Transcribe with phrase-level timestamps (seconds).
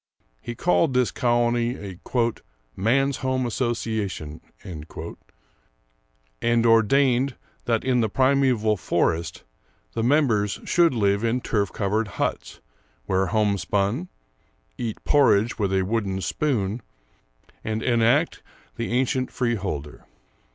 [0.41, 1.99] He called this colony a
[2.75, 4.87] "Man's home Association," and
[6.65, 7.35] ordained
[7.65, 9.43] that in the primeval forest
[9.93, 12.61] the members should live in turf covered huts,
[13.05, 14.09] wear homespun,
[14.75, 16.81] eat porridge with a wooden spoon,
[17.63, 18.41] and enact
[18.77, 20.07] the ancient freeholder.